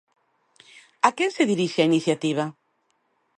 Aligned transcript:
A 1.09 1.11
quen 1.17 1.31
se 1.35 1.43
dirixe 1.51 1.79
a 1.81 1.89
iniciativa? 1.91 2.45